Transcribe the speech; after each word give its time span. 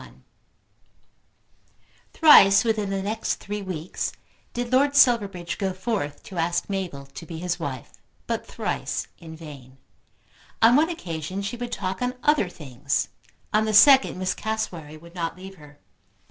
1 0.01 0.23
Thrice 2.13 2.63
within 2.63 2.89
the 2.89 3.03
next 3.03 3.35
three 3.35 3.61
weeks 3.61 4.13
did 4.51 4.71
Lord 4.73 4.95
Silverbridge 4.95 5.59
go 5.59 5.73
forth 5.73 6.23
to 6.23 6.39
ask 6.39 6.67
Mabel 6.67 7.05
to 7.05 7.23
be 7.23 7.37
his 7.37 7.59
wife, 7.59 7.91
but 8.25 8.43
thrice 8.47 9.05
in 9.19 9.35
vain. 9.35 9.77
On 10.59 10.75
one 10.75 10.89
occasion 10.89 11.43
she 11.43 11.55
would 11.55 11.71
talk 11.71 12.01
on 12.01 12.15
other 12.23 12.49
things. 12.49 13.09
On 13.53 13.65
the 13.65 13.75
second 13.75 14.17
Miss 14.17 14.33
Cassewary 14.33 14.97
would 14.97 15.13
not 15.13 15.37
leave 15.37 15.57
her. 15.57 15.77